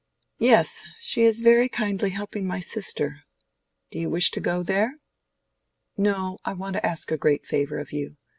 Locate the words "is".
1.21-1.41